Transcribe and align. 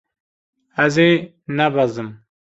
Ez 0.85 0.95
ê 1.09 1.11
nebezim. 1.55 2.09